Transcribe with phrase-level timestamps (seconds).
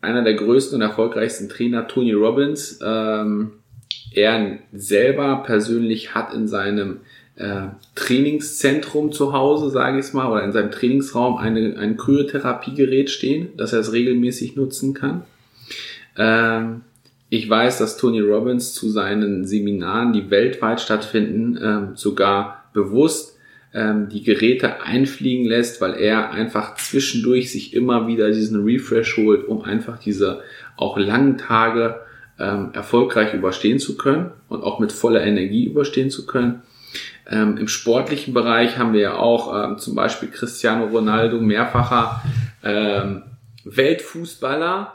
[0.00, 2.78] einer der größten und erfolgreichsten Trainer, Tony Robbins.
[2.82, 3.52] Ähm,
[4.12, 7.00] er selber persönlich hat in seinem
[7.36, 13.56] äh, Trainingszentrum zu Hause, sage ich mal, oder in seinem Trainingsraum eine, ein Kryotherapiegerät stehen,
[13.56, 15.22] dass er es regelmäßig nutzen kann.
[16.16, 16.82] Ähm,
[17.28, 23.29] ich weiß, dass Tony Robbins zu seinen Seminaren, die weltweit stattfinden, ähm, sogar bewusst
[23.72, 29.46] ähm, die Geräte einfliegen lässt, weil er einfach zwischendurch sich immer wieder diesen Refresh holt,
[29.46, 30.42] um einfach diese
[30.76, 32.00] auch langen Tage
[32.38, 36.62] ähm, erfolgreich überstehen zu können und auch mit voller Energie überstehen zu können.
[37.28, 42.22] Ähm, Im sportlichen Bereich haben wir ja auch ähm, zum Beispiel Cristiano Ronaldo, mehrfacher
[42.64, 43.22] ähm,
[43.64, 44.94] Weltfußballer.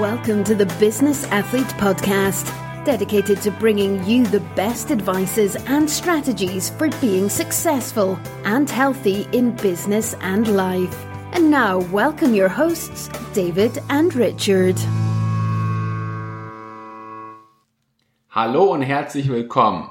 [0.00, 2.52] Welcome to the Business Athlete Podcast,
[2.84, 9.52] dedicated to bringing you the best advices and strategies for being successful and healthy in
[9.56, 11.06] business and life.
[11.32, 14.76] And now, welcome your hosts, David and Richard.
[18.30, 19.90] Hallo und herzlich willkommen.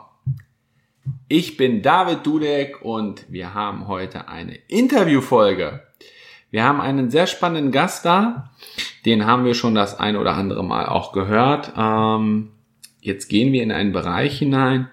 [1.28, 5.84] Ich bin David Dudek und wir haben heute eine Interviewfolge.
[6.52, 8.50] Wir haben einen sehr spannenden Gast da.
[9.06, 11.74] Den haben wir schon das ein oder andere Mal auch gehört.
[11.78, 12.52] Ähm,
[13.02, 14.90] jetzt gehen wir in einen Bereich hinein,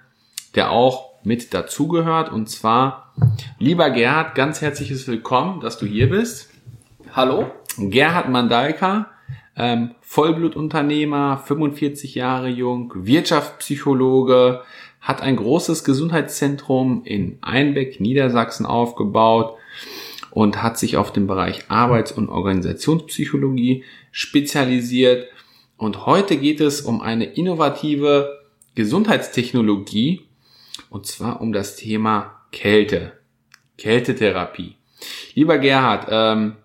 [0.55, 2.31] der auch mit dazugehört.
[2.33, 3.13] Und zwar,
[3.59, 6.51] lieber Gerhard, ganz herzliches Willkommen, dass du hier bist.
[7.13, 7.51] Hallo.
[7.79, 9.11] Gerhard Mandalka,
[9.57, 14.63] ähm, Vollblutunternehmer, 45 Jahre jung, Wirtschaftspsychologe,
[15.01, 19.57] hat ein großes Gesundheitszentrum in Einbeck, Niedersachsen aufgebaut
[20.31, 25.29] und hat sich auf den Bereich Arbeits- und Organisationspsychologie spezialisiert.
[25.77, 28.41] Und heute geht es um eine innovative
[28.75, 30.23] Gesundheitstechnologie
[30.91, 33.13] und zwar um das Thema Kälte,
[33.77, 34.77] Kältetherapie.
[35.35, 36.57] Lieber Gerhard, ähm,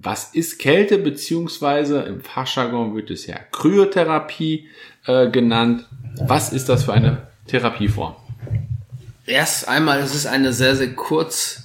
[0.00, 4.68] was ist Kälte, beziehungsweise im Fachjargon wird es ja Kryotherapie
[5.06, 5.86] äh, genannt.
[6.20, 8.14] Was ist das für eine Therapieform?
[9.26, 11.64] Erst einmal, es ist eine sehr, sehr kurz,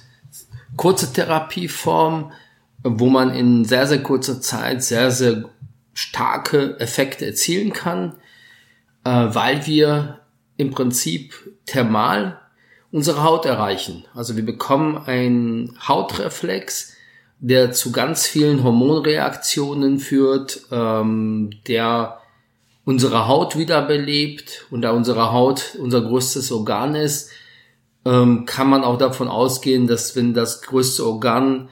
[0.76, 2.32] kurze Therapieform,
[2.82, 5.44] wo man in sehr, sehr kurzer Zeit sehr, sehr
[5.94, 8.16] starke Effekte erzielen kann,
[9.04, 10.20] äh, weil wir
[10.56, 11.34] im Prinzip
[11.66, 12.40] thermal
[12.92, 14.04] unsere Haut erreichen.
[14.14, 16.92] Also wir bekommen einen Hautreflex,
[17.40, 22.20] der zu ganz vielen Hormonreaktionen führt, ähm, der
[22.84, 27.30] unsere Haut wiederbelebt und da unsere Haut unser größtes Organ ist,
[28.04, 31.70] ähm, kann man auch davon ausgehen, dass wenn das größte Organ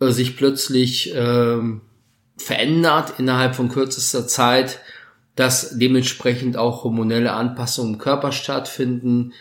[0.00, 1.82] äh, sich plötzlich ähm,
[2.44, 4.80] verändert innerhalb von kürzester Zeit,
[5.36, 9.32] dass dementsprechend auch hormonelle Anpassungen im Körper stattfinden,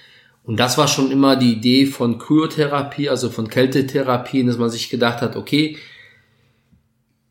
[0.44, 4.90] und das war schon immer die Idee von Kryotherapie, also von Kältetherapien, dass man sich
[4.90, 5.78] gedacht hat, okay,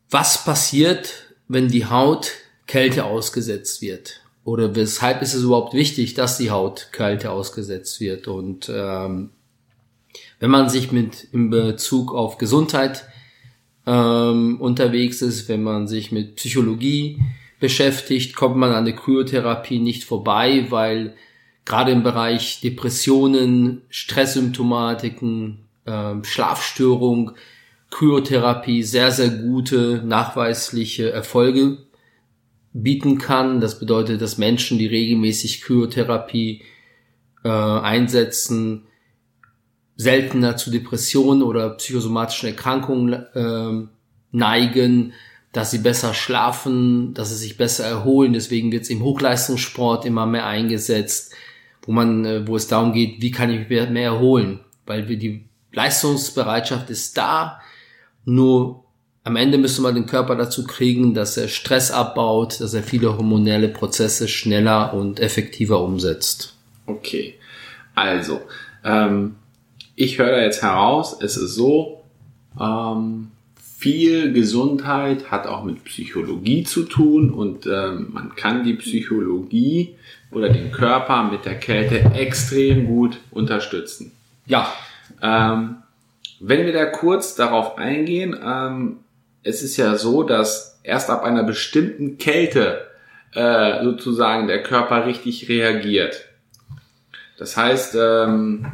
[0.09, 2.31] was passiert, wenn die Haut
[2.67, 4.21] Kälte ausgesetzt wird?
[4.43, 8.27] Oder weshalb ist es überhaupt wichtig, dass die Haut Kälte ausgesetzt wird?
[8.27, 9.31] Und ähm,
[10.39, 13.05] wenn man sich mit in Bezug auf Gesundheit
[13.91, 17.19] ähm, unterwegs ist, wenn man sich mit Psychologie
[17.59, 21.13] beschäftigt, kommt man an der Kryotherapie nicht vorbei, weil
[21.65, 27.31] gerade im Bereich Depressionen, Stresssymptomatiken, äh, Schlafstörung,
[27.89, 31.79] Kryotherapie sehr, sehr gute nachweisliche Erfolge
[32.71, 33.59] bieten kann.
[33.59, 36.61] Das bedeutet, dass Menschen, die regelmäßig Kryotherapie
[37.43, 38.87] äh, einsetzen,
[40.01, 43.87] seltener zu Depressionen oder psychosomatischen Erkrankungen äh,
[44.31, 45.13] neigen,
[45.51, 48.33] dass sie besser schlafen, dass sie sich besser erholen.
[48.33, 51.33] Deswegen wird es im Hochleistungssport immer mehr eingesetzt
[51.83, 55.17] wo man, äh, wo es darum geht, wie kann ich mich mehr erholen, weil wir
[55.17, 57.61] die Leistungsbereitschaft ist da,
[58.25, 58.83] nur
[59.23, 63.17] am Ende müsste man den Körper dazu kriegen, dass er Stress abbaut, dass er viele
[63.17, 66.55] hormonelle Prozesse schneller und effektiver umsetzt.
[66.87, 67.35] Okay,
[67.93, 68.41] also
[68.83, 69.35] ähm,
[69.95, 72.03] ich höre da jetzt heraus, es ist so,
[72.59, 73.31] ähm,
[73.77, 79.95] viel Gesundheit hat auch mit Psychologie zu tun und ähm, man kann die Psychologie
[80.31, 84.11] oder den Körper mit der Kälte extrem gut unterstützen.
[84.45, 84.71] Ja.
[85.21, 85.77] Ähm,
[86.39, 88.99] wenn wir da kurz darauf eingehen, ähm,
[89.43, 92.87] es ist ja so, dass erst ab einer bestimmten Kälte
[93.33, 96.25] äh, sozusagen der Körper richtig reagiert.
[97.37, 98.67] Das heißt, ähm,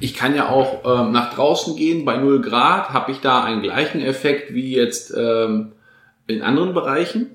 [0.00, 3.62] ich kann ja auch ähm, nach draußen gehen bei 0 Grad, habe ich da einen
[3.62, 5.72] gleichen Effekt wie jetzt ähm,
[6.26, 7.30] in anderen Bereichen?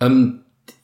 [0.00, 0.40] Ähm,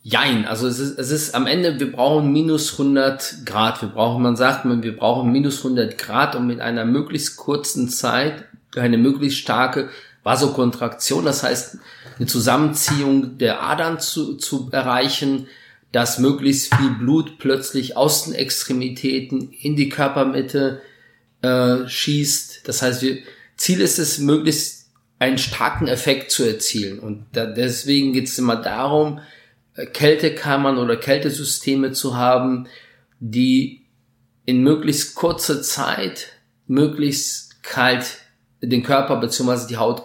[0.07, 3.81] Jein, also es ist, es ist am Ende, wir brauchen minus 100 Grad.
[3.81, 8.45] Wir brauchen, man sagt, wir brauchen minus 100 Grad, um in einer möglichst kurzen Zeit
[8.77, 9.89] eine möglichst starke
[10.23, 11.79] Vasokontraktion, das heißt
[12.19, 15.47] eine Zusammenziehung der Adern zu, zu erreichen,
[15.95, 20.83] dass möglichst viel Blut plötzlich aus den Extremitäten in die Körpermitte
[21.41, 22.67] äh, schießt.
[22.67, 23.19] Das heißt, wir,
[23.57, 24.89] Ziel ist es, möglichst
[25.21, 26.99] einen starken Effekt zu erzielen.
[26.99, 29.21] Und da, deswegen geht es immer darum,
[29.77, 32.67] äh, Kältekammern oder Kältesysteme zu haben,
[33.21, 33.83] die
[34.47, 36.33] in möglichst kurzer Zeit
[36.67, 38.19] möglichst kalt
[38.61, 39.69] den Körper bzw.
[39.69, 40.03] die Haut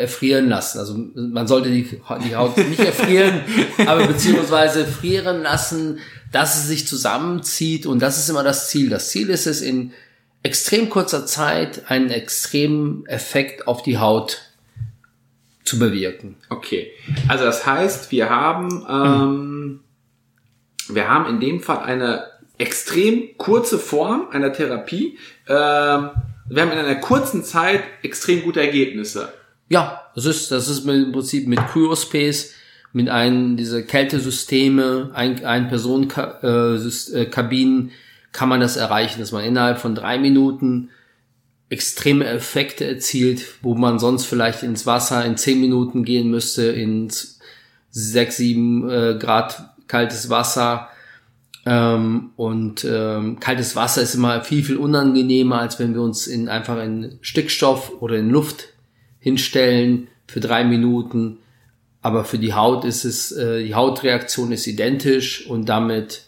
[0.00, 0.78] erfrieren lassen.
[0.78, 3.42] Also man sollte die, die Haut nicht erfrieren,
[3.86, 5.98] aber beziehungsweise frieren lassen,
[6.32, 8.90] dass es sich zusammenzieht und das ist immer das Ziel.
[8.90, 9.92] Das Ziel ist es, in
[10.42, 14.40] extrem kurzer Zeit einen extremen Effekt auf die Haut
[15.64, 16.36] zu bewirken.
[16.48, 16.90] Okay,
[17.28, 19.80] also das heißt, wir haben ähm,
[20.94, 22.24] wir haben in dem Fall eine
[22.58, 25.18] extrem kurze Form einer Therapie.
[25.48, 26.10] Ähm,
[26.48, 29.32] wir haben in einer kurzen Zeit extrem gute Ergebnisse.
[29.70, 32.54] Ja, das ist, das ist im Prinzip mit Cryospace,
[32.92, 37.92] mit einem dieser Kältesysteme, ein, ein Personenkabinen äh,
[38.32, 40.90] kann man das erreichen, dass man innerhalb von drei Minuten
[41.68, 47.38] extreme Effekte erzielt, wo man sonst vielleicht ins Wasser in zehn Minuten gehen müsste, ins
[47.90, 50.88] sechs, sieben äh, Grad kaltes Wasser.
[51.64, 56.48] Ähm, und ähm, kaltes Wasser ist immer viel, viel unangenehmer, als wenn wir uns in
[56.48, 58.70] einfach in Stickstoff oder in Luft
[59.20, 61.38] hinstellen für drei Minuten.
[62.02, 66.24] Aber für die Haut ist es, äh, die Hautreaktion ist identisch und damit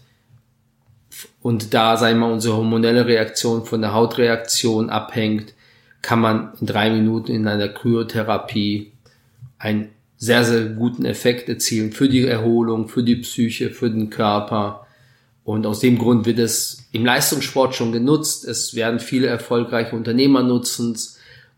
[1.42, 5.54] und da, wir mal, unsere hormonelle Reaktion von der Hautreaktion abhängt,
[6.00, 8.92] kann man in drei Minuten in einer Kryotherapie
[9.58, 14.86] einen sehr, sehr guten Effekt erzielen für die Erholung, für die Psyche, für den Körper.
[15.44, 18.44] Und aus dem Grund wird es im Leistungssport schon genutzt.
[18.44, 20.96] Es werden viele erfolgreiche Unternehmer nutzen.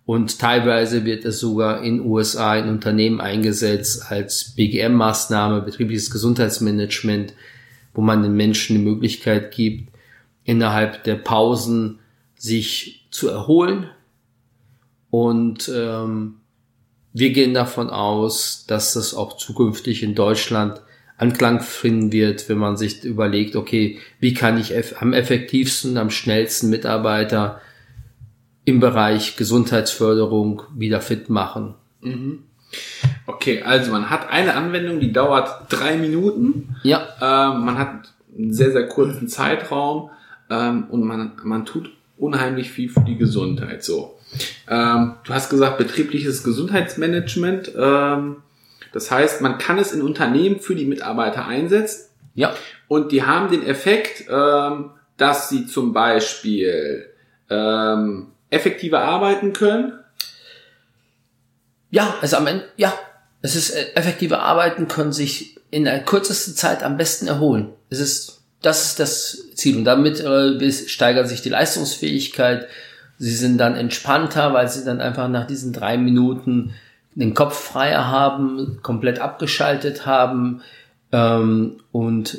[0.06, 7.33] Und teilweise wird es sogar in USA in Unternehmen eingesetzt als BGM-Maßnahme, betriebliches Gesundheitsmanagement,
[7.95, 9.95] wo man den Menschen die Möglichkeit gibt,
[10.45, 12.01] innerhalb der Pausen
[12.37, 13.89] sich zu erholen.
[15.09, 16.41] Und ähm,
[17.15, 20.83] wir gehen davon aus, dass das auch zukünftig in Deutschland
[21.17, 26.71] Anklang finden wird, wenn man sich überlegt, okay, wie kann ich am effektivsten, am schnellsten
[26.71, 27.61] Mitarbeiter
[28.65, 31.75] im Bereich Gesundheitsförderung wieder fit machen.
[32.01, 32.45] Mhm.
[33.27, 36.77] Okay, also man hat eine Anwendung, die dauert drei Minuten.
[36.83, 37.07] Ja.
[37.21, 40.11] Ähm, man hat einen sehr, sehr kurzen Zeitraum
[40.51, 43.85] ähm, und man, man tut unheimlich viel für die Gesundheit.
[43.85, 44.19] So.
[44.69, 47.73] Ähm, du hast gesagt, betriebliches Gesundheitsmanagement.
[47.77, 48.37] Ähm,
[48.93, 52.11] das heißt, man kann es in Unternehmen für die Mitarbeiter einsetzen.
[52.35, 52.55] Ja.
[52.89, 57.07] Und die haben den Effekt, ähm, dass sie zum Beispiel
[57.49, 59.93] ähm, effektiver arbeiten können?
[61.91, 62.93] Ja, also am Ende, ja,
[63.43, 67.69] es ist äh, effektive Arbeiten können sich in der kürzesten Zeit am besten erholen.
[67.91, 72.67] Es ist, das ist das Ziel und damit äh, steigert sich die Leistungsfähigkeit.
[73.19, 76.75] Sie sind dann entspannter, weil sie dann einfach nach diesen drei Minuten
[77.15, 80.62] den Kopf freier haben, komplett abgeschaltet haben
[81.12, 82.39] ähm, und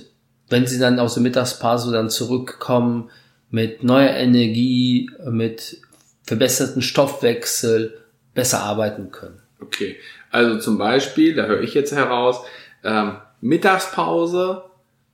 [0.50, 3.10] wenn sie dann aus der Mittagspause dann zurückkommen
[3.50, 5.80] mit neuer Energie, mit
[6.26, 7.98] verbesserten Stoffwechsel
[8.34, 9.42] besser arbeiten können.
[9.62, 9.98] Okay,
[10.32, 12.42] also zum Beispiel, da höre ich jetzt heraus,
[12.84, 14.64] ähm, Mittagspause,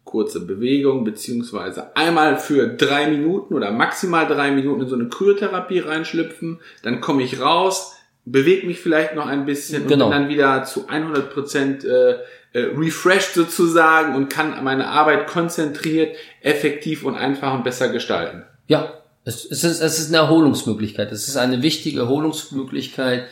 [0.04, 5.80] kurze Bewegung, beziehungsweise einmal für drei Minuten oder maximal drei Minuten in so eine Kryotherapie
[5.80, 10.06] reinschlüpfen, dann komme ich raus, bewege mich vielleicht noch ein bisschen genau.
[10.06, 12.18] und bin dann wieder zu 100 Prozent äh,
[12.54, 18.44] äh, refreshed sozusagen und kann meine Arbeit konzentriert, effektiv und einfach und besser gestalten.
[18.68, 21.12] Ja, es, es, ist, es ist eine Erholungsmöglichkeit.
[21.12, 23.26] Es ist eine wichtige Erholungsmöglichkeit,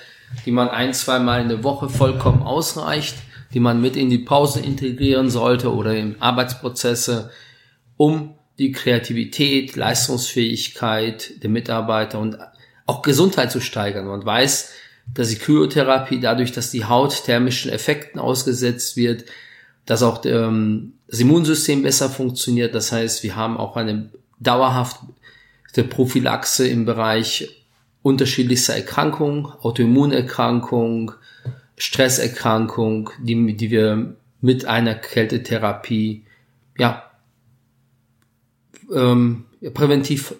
[0.45, 3.15] die man ein, zwei Mal in der Woche vollkommen ausreicht,
[3.53, 7.31] die man mit in die Pause integrieren sollte oder in Arbeitsprozesse,
[7.97, 12.37] um die Kreativität, Leistungsfähigkeit der Mitarbeiter und
[12.85, 14.05] auch Gesundheit zu steigern.
[14.05, 14.71] Man weiß,
[15.13, 19.25] dass die Kryotherapie dadurch, dass die Haut thermischen Effekten ausgesetzt wird,
[19.85, 22.75] dass auch ähm, das Immunsystem besser funktioniert.
[22.75, 24.97] Das heißt, wir haben auch eine dauerhaft
[25.75, 27.65] der Prophylaxe im Bereich
[28.01, 31.11] unterschiedlichster Erkrankungen, Autoimmunerkrankung,
[31.77, 36.25] Stresserkrankung, die, die wir mit einer Kältetherapie
[36.77, 37.11] ja,
[38.93, 40.35] ähm, präventiv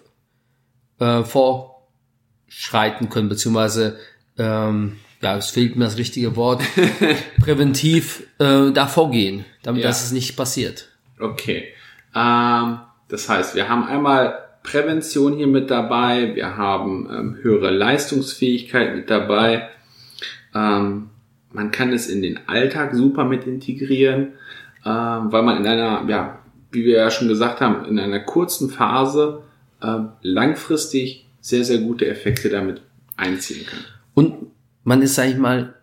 [0.98, 3.98] äh, vorschreiten können, beziehungsweise
[4.38, 6.62] ähm, ja, es fehlt mir das richtige Wort,
[7.40, 9.88] präventiv äh, da vorgehen, damit ja.
[9.88, 10.88] das nicht passiert.
[11.18, 11.68] Okay.
[12.14, 18.94] Ähm, das heißt, wir haben einmal Prävention hier mit dabei, wir haben ähm, höhere Leistungsfähigkeit
[18.94, 19.68] mit dabei.
[20.54, 21.10] Ähm,
[21.52, 24.34] man kann es in den Alltag super mit integrieren,
[24.84, 26.38] äh, weil man in einer, ja,
[26.72, 29.42] wie wir ja schon gesagt haben, in einer kurzen Phase
[29.80, 32.82] äh, langfristig sehr, sehr gute Effekte damit
[33.16, 33.80] einziehen kann.
[34.14, 34.34] Und
[34.84, 35.74] man ist, sag ich mal,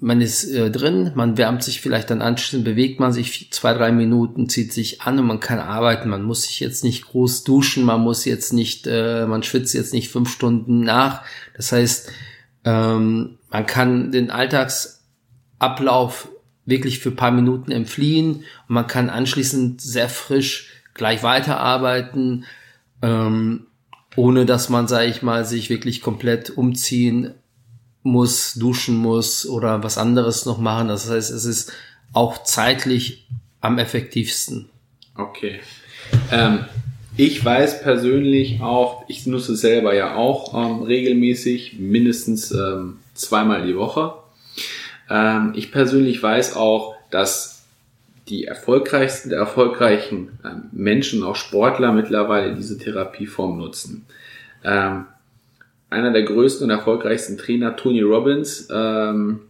[0.00, 3.90] man ist äh, drin, man wärmt sich vielleicht dann anschließend, bewegt man sich zwei, drei
[3.90, 6.08] Minuten, zieht sich an und man kann arbeiten.
[6.08, 9.92] Man muss sich jetzt nicht groß duschen, man muss jetzt nicht, äh, man schwitzt jetzt
[9.92, 11.22] nicht fünf Stunden nach.
[11.56, 12.12] Das heißt,
[12.64, 16.28] ähm, man kann den Alltagsablauf
[16.64, 22.44] wirklich für paar Minuten entfliehen und man kann anschließend sehr frisch gleich weiterarbeiten,
[23.02, 23.66] ähm,
[24.14, 27.34] ohne dass man, sage ich mal, sich wirklich komplett umziehen
[28.08, 30.88] muss, duschen muss oder was anderes noch machen.
[30.88, 31.72] Das heißt, es ist
[32.12, 33.26] auch zeitlich
[33.60, 34.68] am effektivsten.
[35.16, 35.60] Okay.
[36.30, 36.64] Ähm,
[37.16, 43.66] ich weiß persönlich auch, ich nutze es selber ja auch ähm, regelmäßig, mindestens ähm, zweimal
[43.66, 44.14] die Woche.
[45.10, 47.64] Ähm, ich persönlich weiß auch, dass
[48.28, 54.06] die erfolgreichsten der erfolgreichen ähm, Menschen, auch Sportler mittlerweile diese Therapieform nutzen.
[55.90, 59.40] Einer der größten und erfolgreichsten Trainer, Tony Robbins, ähm,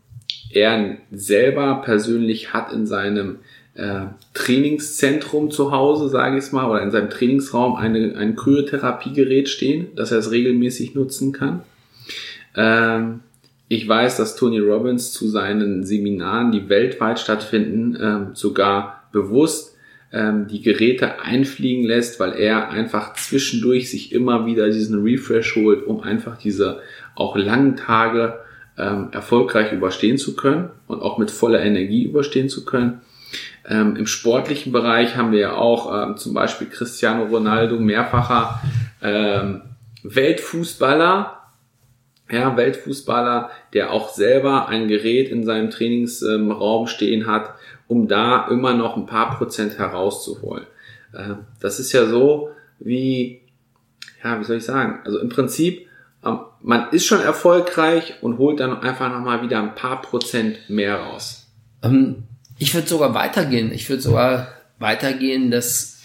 [0.51, 3.39] er selber persönlich hat in seinem
[3.75, 9.89] äh, Trainingszentrum zu Hause, sage ich mal, oder in seinem Trainingsraum eine, ein Kryotherapiegerät stehen,
[9.95, 11.63] das er es regelmäßig nutzen kann.
[12.57, 13.21] Ähm,
[13.69, 19.68] ich weiß, dass Tony Robbins zu seinen Seminaren, die weltweit stattfinden, ähm, sogar bewusst
[20.13, 25.87] ähm, die Geräte einfliegen lässt, weil er einfach zwischendurch sich immer wieder diesen Refresh holt,
[25.87, 26.81] um einfach diese
[27.15, 28.39] auch langen Tage
[28.79, 33.01] ähm, erfolgreich überstehen zu können und auch mit voller Energie überstehen zu können.
[33.69, 38.63] Ähm, Im sportlichen Bereich haben wir ja auch ähm, zum Beispiel Cristiano Ronaldo, mehrfacher
[39.03, 39.63] ähm,
[40.05, 41.38] Weltfußballer,
[42.31, 47.55] ja, Weltfußballer, der auch selber ein Gerät in seinem Trainingsraum stehen hat,
[47.87, 50.67] um da immer noch ein paar Prozent herauszuholen.
[51.17, 53.41] Ähm, das ist ja so wie,
[54.23, 55.01] ja, wie soll ich sagen?
[55.05, 55.87] Also im Prinzip,
[56.25, 60.97] ähm, man ist schon erfolgreich und holt dann einfach nochmal wieder ein paar Prozent mehr
[60.97, 61.47] raus.
[61.83, 62.25] Ähm,
[62.59, 63.73] ich würde sogar weitergehen.
[63.73, 65.98] Ich würde sogar weitergehen, dass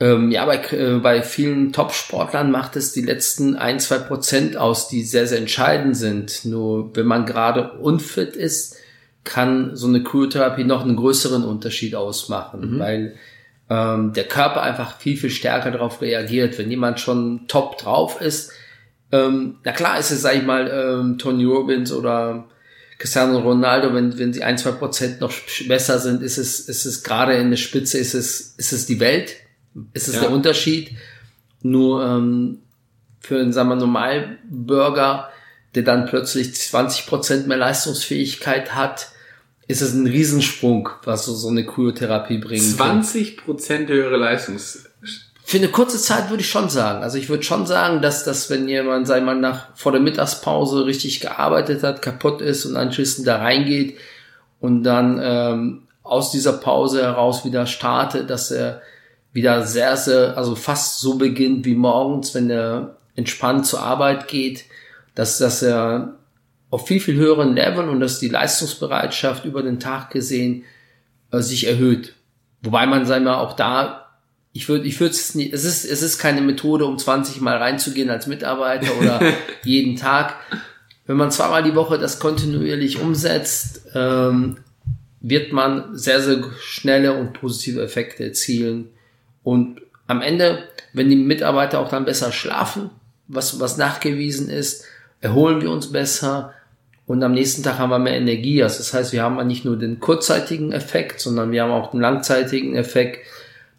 [0.00, 4.88] ähm, ja, bei, äh, bei vielen Top-Sportlern macht es die letzten ein, zwei Prozent aus,
[4.88, 6.44] die sehr, sehr entscheidend sind.
[6.44, 8.76] Nur wenn man gerade unfit ist,
[9.22, 12.78] kann so eine Kryotherapie noch einen größeren Unterschied ausmachen, mhm.
[12.78, 13.14] weil
[13.70, 16.58] ähm, der Körper einfach viel, viel stärker darauf reagiert.
[16.58, 18.52] Wenn jemand schon top drauf ist,
[19.12, 22.48] ähm, na klar ist es, sag ich mal, ähm, Tony Robbins oder
[22.98, 25.32] Cristiano Ronaldo, wenn, wenn sie ein, zwei Prozent noch
[25.68, 29.00] besser sind, ist es, ist es gerade in der Spitze, ist es, ist es die
[29.00, 29.36] Welt,
[29.92, 30.20] ist es ja.
[30.22, 30.92] der Unterschied.
[31.62, 32.58] Nur ähm,
[33.20, 35.30] für einen, sagen wir, Normalbürger,
[35.74, 39.08] der dann plötzlich 20 Prozent mehr Leistungsfähigkeit hat,
[39.66, 42.62] ist es ein Riesensprung, was so, so eine Kryotherapie bringt.
[42.62, 44.84] 20 Prozent höhere Leistungs...
[45.46, 47.02] Für eine kurze Zeit würde ich schon sagen.
[47.02, 50.86] Also ich würde schon sagen, dass das, wenn jemand, sei mal, nach vor der Mittagspause
[50.86, 53.98] richtig gearbeitet hat, kaputt ist und anschließend da reingeht
[54.60, 58.80] und dann ähm, aus dieser Pause heraus wieder startet, dass er
[59.34, 64.64] wieder sehr, sehr, also fast so beginnt wie morgens, wenn er entspannt zur Arbeit geht,
[65.14, 66.14] dass, dass er
[66.70, 70.64] auf viel, viel höheren Leveln und dass die Leistungsbereitschaft über den Tag gesehen
[71.30, 72.14] äh, sich erhöht.
[72.62, 74.04] Wobei man, sagen wir, auch da,
[74.52, 77.56] ich würde, ich würde es nicht, es ist, es ist keine Methode, um 20 Mal
[77.56, 79.20] reinzugehen als Mitarbeiter oder
[79.64, 80.36] jeden Tag.
[81.06, 84.58] Wenn man zweimal die Woche das kontinuierlich umsetzt, ähm,
[85.20, 88.90] wird man sehr, sehr schnelle und positive Effekte erzielen.
[89.44, 92.90] Und am Ende, wenn die Mitarbeiter auch dann besser schlafen,
[93.28, 94.84] was, was nachgewiesen ist,
[95.20, 96.52] erholen wir uns besser,
[97.06, 98.62] und am nächsten Tag haben wir mehr Energie.
[98.62, 102.00] Also das heißt, wir haben nicht nur den kurzzeitigen Effekt, sondern wir haben auch den
[102.00, 103.26] langzeitigen Effekt,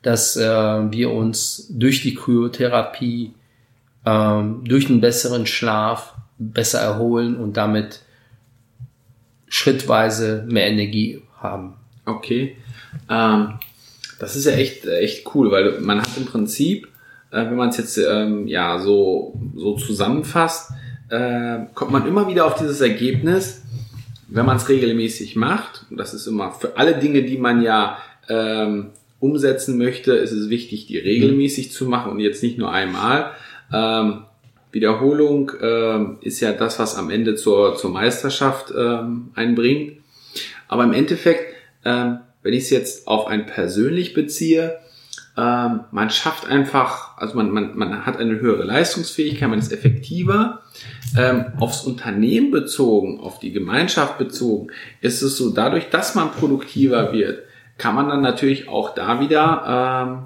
[0.04, 3.34] dass äh, wir uns durch die Kryotherapie,
[4.06, 8.02] ähm, durch einen besseren Schlaf besser erholen und damit
[9.48, 11.74] schrittweise mehr Energie haben.
[12.06, 12.58] Okay.
[13.10, 13.58] Ähm,
[14.26, 16.88] das ist ja echt, echt cool, weil man hat im Prinzip,
[17.30, 20.72] äh, wenn man es jetzt ähm, ja so, so zusammenfasst,
[21.10, 23.62] äh, kommt man immer wieder auf dieses Ergebnis,
[24.28, 28.00] wenn man es regelmäßig macht, und das ist immer für alle Dinge, die man ja
[28.28, 28.88] ähm,
[29.20, 33.30] umsetzen möchte, ist es wichtig, die regelmäßig zu machen und jetzt nicht nur einmal.
[33.72, 34.24] Ähm,
[34.72, 40.00] Wiederholung ähm, ist ja das, was am Ende zur, zur Meisterschaft ähm, einbringt.
[40.68, 41.54] Aber im Endeffekt,
[41.86, 44.78] ähm, wenn ich es jetzt auf ein persönlich beziehe,
[45.36, 50.62] ähm, man schafft einfach, also man, man, man hat eine höhere Leistungsfähigkeit, man ist effektiver.
[51.18, 54.68] Ähm, aufs Unternehmen bezogen, auf die Gemeinschaft bezogen,
[55.02, 57.40] ist es so, dadurch, dass man produktiver wird,
[57.80, 60.26] kann man dann natürlich auch da wieder ähm,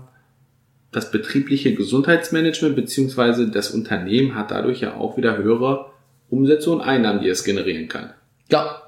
[0.91, 5.91] das betriebliche Gesundheitsmanagement beziehungsweise das Unternehmen hat dadurch ja auch wieder höhere
[6.29, 8.09] Umsätze und Einnahmen, die es generieren kann.
[8.51, 8.81] Ja,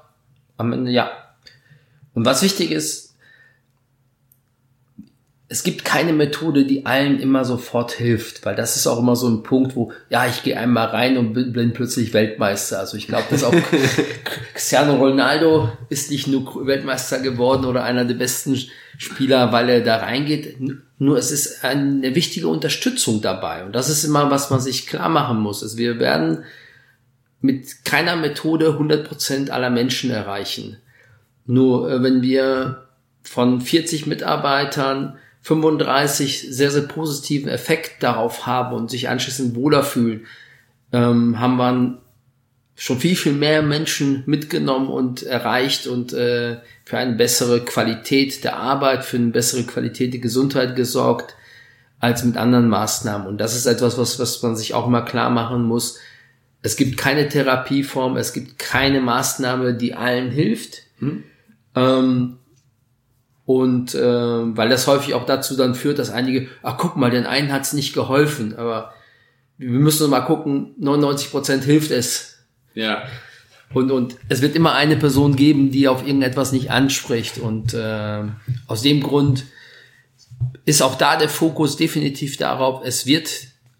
[0.58, 1.10] am Ende ja.
[2.14, 3.11] Und was wichtig ist,
[5.52, 9.28] es gibt keine Methode, die allen immer sofort hilft, weil das ist auch immer so
[9.28, 12.78] ein Punkt, wo, ja, ich gehe einmal rein und bin, bin plötzlich Weltmeister.
[12.78, 13.54] Also ich glaube, dass auch
[14.54, 18.58] Cristiano Ronaldo ist nicht nur Weltmeister geworden oder einer der besten
[18.96, 20.56] Spieler, weil er da reingeht.
[20.98, 23.66] Nur es ist eine wichtige Unterstützung dabei.
[23.66, 25.62] Und das ist immer, was man sich klar machen muss.
[25.62, 26.44] Also wir werden
[27.42, 30.78] mit keiner Methode 100 Prozent aller Menschen erreichen.
[31.44, 32.86] Nur äh, wenn wir
[33.22, 40.26] von 40 Mitarbeitern 35 sehr, sehr positiven Effekt darauf haben und sich anschließend wohler fühlen,
[40.92, 41.98] ähm, haben wir
[42.74, 48.56] schon viel, viel mehr Menschen mitgenommen und erreicht und äh, für eine bessere Qualität der
[48.56, 51.34] Arbeit, für eine bessere Qualität der Gesundheit gesorgt
[52.00, 53.26] als mit anderen Maßnahmen.
[53.26, 55.98] Und das ist etwas, was, was man sich auch mal klar machen muss.
[56.62, 60.82] Es gibt keine Therapieform, es gibt keine Maßnahme, die allen hilft.
[60.98, 61.24] Hm.
[61.74, 62.38] Ähm,
[63.56, 64.00] und äh,
[64.56, 67.72] weil das häufig auch dazu dann führt, dass einige, ach guck mal, den einen hat's
[67.72, 68.92] nicht geholfen, aber
[69.58, 72.38] wir müssen mal gucken, 99 Prozent hilft es.
[72.74, 73.04] Ja.
[73.72, 77.38] Und, und es wird immer eine Person geben, die auf irgendetwas nicht anspricht.
[77.38, 78.22] Und äh,
[78.66, 79.44] aus dem Grund
[80.64, 83.30] ist auch da der Fokus definitiv darauf, es wird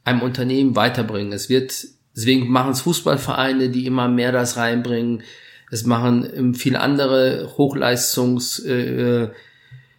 [0.04, 1.32] einem Unternehmen weiterbringen.
[1.32, 1.74] Es wird,
[2.16, 5.22] deswegen machen es Fußballvereine, die immer mehr das reinbringen.
[5.70, 9.28] Es machen viele andere Hochleistungs äh,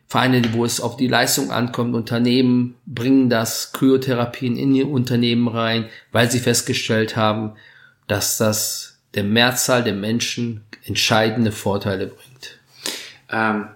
[0.08, 5.86] Vereine, wo es auf die Leistung ankommt, Unternehmen bringen das Kryotherapien in ihr Unternehmen rein,
[6.12, 7.54] weil sie festgestellt haben,
[8.08, 12.60] dass das der Mehrzahl der Menschen entscheidende Vorteile bringt.
[13.32, 13.68] Ähm,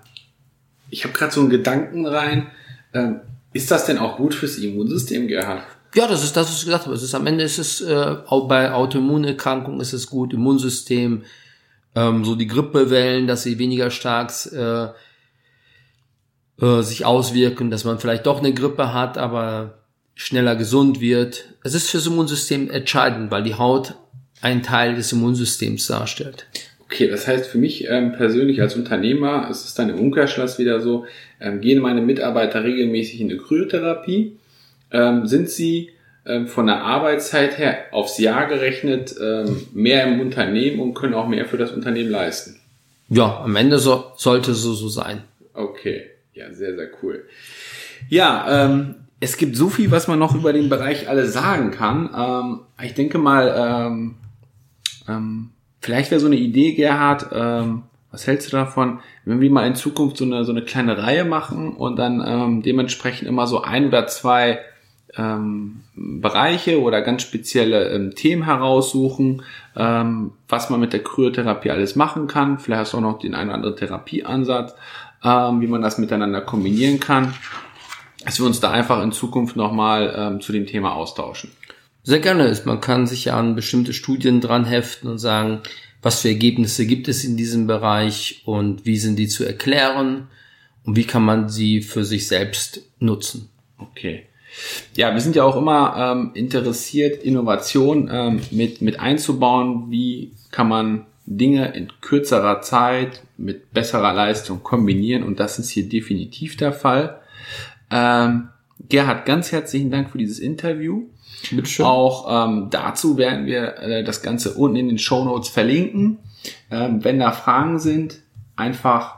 [0.90, 2.48] ich habe gerade so einen Gedanken rein.
[2.94, 3.22] Ähm,
[3.54, 5.64] ist das denn auch gut fürs Immunsystem, Gerhard?
[5.96, 6.96] Ja, das ist das, was ich gesagt habe.
[6.96, 11.24] Es ist, am Ende ist es äh, auch bei Autoimmunerkrankungen ist es gut, Immunsystem,
[11.96, 14.90] ähm, so die Grippewellen, dass sie weniger stark äh,
[16.62, 19.80] äh, sich auswirken, dass man vielleicht doch eine Grippe hat, aber
[20.16, 21.46] schneller gesund wird.
[21.64, 23.94] Es ist fürs Immunsystem entscheidend, weil die Haut
[24.42, 26.48] einen Teil des Immunsystems darstellt.
[26.86, 30.80] Okay, das heißt für mich ähm, persönlich als Unternehmer ist es dann im Umkehrschluss wieder
[30.80, 31.06] so,
[31.40, 34.38] ähm, gehen meine Mitarbeiter regelmäßig in eine Kryotherapie,
[34.92, 35.90] ähm, sind sie
[36.26, 41.28] ähm, von der Arbeitszeit her aufs Jahr gerechnet ähm, mehr im Unternehmen und können auch
[41.28, 42.60] mehr für das Unternehmen leisten.
[43.10, 45.24] Ja, am Ende so, sollte es so, so sein.
[45.54, 46.06] Okay.
[46.38, 47.26] Ja, sehr, sehr cool.
[48.10, 52.12] Ja, ähm, es gibt so viel, was man noch über den Bereich alles sagen kann.
[52.16, 54.16] Ähm, ich denke mal, ähm,
[55.08, 55.50] ähm,
[55.82, 59.74] vielleicht wäre so eine Idee, Gerhard, ähm, was hältst du davon, wenn wir mal in
[59.74, 63.88] Zukunft so eine, so eine kleine Reihe machen und dann ähm, dementsprechend immer so ein
[63.88, 64.60] oder zwei
[65.18, 69.42] ähm, Bereiche oder ganz spezielle ähm, Themen heraussuchen,
[69.76, 72.60] ähm, was man mit der Kryotherapie alles machen kann.
[72.60, 74.76] Vielleicht hast du auch noch den einen oder anderen Therapieansatz
[75.24, 77.34] ähm, wie man das miteinander kombinieren kann,
[78.24, 81.52] dass wir uns da einfach in Zukunft nochmal ähm, zu dem Thema austauschen.
[82.04, 82.58] Sehr gerne.
[82.66, 85.62] Man kann sich ja an bestimmte Studien dran heften und sagen,
[86.02, 90.28] was für Ergebnisse gibt es in diesem Bereich und wie sind die zu erklären
[90.86, 93.50] und wie kann man sie für sich selbst nutzen.
[93.78, 94.24] Okay.
[94.96, 99.92] Ja, wir sind ja auch immer ähm, interessiert, Innovation ähm, mit, mit einzubauen.
[99.92, 105.88] Wie kann man Dinge in kürzerer Zeit mit besserer Leistung kombinieren und das ist hier
[105.88, 107.20] definitiv der Fall.
[107.92, 108.50] Ähm,
[108.90, 111.04] Gerhard, ganz herzlichen Dank für dieses Interview.
[111.52, 111.86] Bitteschön.
[111.86, 116.20] Auch ähm, dazu werden wir äh, das Ganze unten in den Show Notes verlinken.
[116.72, 118.22] Ähm, wenn da Fragen sind,
[118.56, 119.18] einfach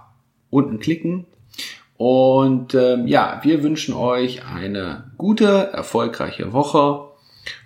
[0.50, 1.26] unten klicken.
[1.98, 7.10] Und ähm, ja, wir wünschen euch eine gute, erfolgreiche Woche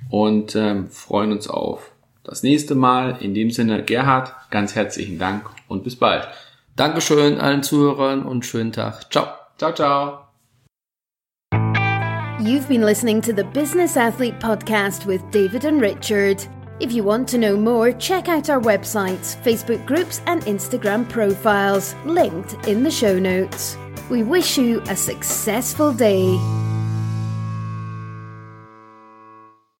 [0.10, 1.93] und ähm, freuen uns auf
[2.24, 3.18] das nächste Mal.
[3.20, 6.28] In dem Sinne, Gerhard, ganz herzlichen Dank und bis bald.
[6.76, 9.12] Dankeschön allen Zuhörern und schönen Tag.
[9.12, 9.28] Ciao.
[9.58, 10.20] Ciao, ciao.
[12.40, 16.46] You've been listening to the Business Athlete Podcast with David and Richard.
[16.80, 21.96] If you want to know more, check out our websites, Facebook groups, and Instagram profiles,
[22.06, 23.78] linked in the show notes.
[24.10, 26.38] We wish you a successful day.